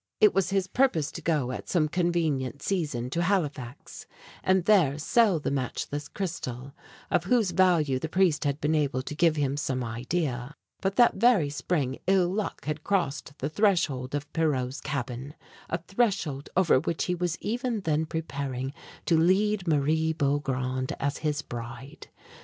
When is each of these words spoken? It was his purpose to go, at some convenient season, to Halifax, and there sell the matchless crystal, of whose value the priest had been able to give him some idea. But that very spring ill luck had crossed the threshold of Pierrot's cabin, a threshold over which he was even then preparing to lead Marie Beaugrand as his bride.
It 0.19 0.33
was 0.33 0.49
his 0.49 0.65
purpose 0.65 1.11
to 1.11 1.21
go, 1.21 1.51
at 1.51 1.69
some 1.69 1.87
convenient 1.87 2.63
season, 2.63 3.11
to 3.11 3.21
Halifax, 3.21 4.07
and 4.43 4.65
there 4.65 4.97
sell 4.97 5.39
the 5.39 5.51
matchless 5.51 6.07
crystal, 6.07 6.73
of 7.11 7.25
whose 7.25 7.51
value 7.51 7.99
the 7.99 8.09
priest 8.09 8.43
had 8.43 8.59
been 8.59 8.73
able 8.73 9.03
to 9.03 9.13
give 9.13 9.35
him 9.35 9.57
some 9.57 9.83
idea. 9.83 10.55
But 10.81 10.95
that 10.95 11.17
very 11.17 11.51
spring 11.51 11.99
ill 12.07 12.29
luck 12.33 12.65
had 12.65 12.83
crossed 12.83 13.37
the 13.37 13.47
threshold 13.51 14.15
of 14.15 14.33
Pierrot's 14.33 14.81
cabin, 14.81 15.35
a 15.69 15.77
threshold 15.77 16.49
over 16.57 16.79
which 16.79 17.03
he 17.03 17.13
was 17.13 17.37
even 17.39 17.81
then 17.81 18.07
preparing 18.07 18.73
to 19.05 19.15
lead 19.15 19.67
Marie 19.67 20.13
Beaugrand 20.13 20.93
as 20.99 21.17
his 21.19 21.43
bride. 21.43 22.07